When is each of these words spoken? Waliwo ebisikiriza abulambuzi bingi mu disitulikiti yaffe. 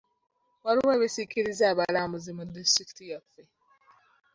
Waliwo 0.65 0.91
ebisikiriza 0.97 1.63
abulambuzi 1.71 2.29
bingi 2.31 2.37
mu 2.37 2.43
disitulikiti 2.57 3.03
yaffe. 3.11 3.43